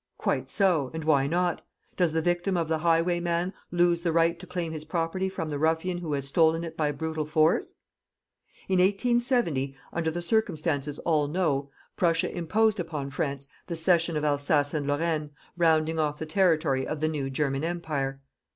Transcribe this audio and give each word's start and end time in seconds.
Quite 0.17 0.49
so, 0.49 0.89
and 0.95 1.03
why 1.03 1.27
not? 1.27 1.61
Does 1.95 2.11
the 2.11 2.23
victim 2.23 2.57
of 2.57 2.67
the 2.67 2.79
highway 2.79 3.19
man 3.19 3.53
lose 3.69 4.01
the 4.01 4.11
right 4.11 4.39
to 4.39 4.47
claim 4.47 4.71
his 4.71 4.83
property 4.83 5.29
from 5.29 5.49
the 5.49 5.59
ruffian 5.59 5.99
who 5.99 6.13
has 6.13 6.27
stolen 6.27 6.63
it 6.63 6.75
by 6.75 6.91
brutal 6.91 7.23
force? 7.23 7.75
In 8.67 8.79
1870, 8.79 9.75
under 9.93 10.09
the 10.09 10.23
circumstances 10.23 10.97
all 11.05 11.27
know, 11.27 11.69
Prussia 11.97 12.35
imposed 12.35 12.79
upon 12.79 13.11
France 13.11 13.47
the 13.67 13.75
cession 13.75 14.17
of 14.17 14.23
Alsace 14.23 14.73
and 14.73 14.87
Lorraine, 14.87 15.29
rounding 15.55 15.99
off 15.99 16.17
the 16.17 16.25
territory 16.25 16.87
of 16.87 16.99
the 16.99 17.07
new 17.07 17.29
German 17.29 17.63
Empire. 17.63 18.21